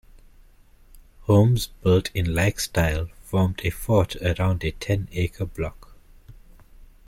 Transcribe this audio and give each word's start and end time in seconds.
Homes 1.25 1.67
built 1.83 2.09
in 2.15 2.33
like 2.33 2.59
style 2.59 3.09
formed 3.21 3.61
a 3.63 3.69
fort 3.69 4.15
around 4.25 4.63
a 4.63 4.71
ten-acre 4.71 5.45
block. 5.45 5.91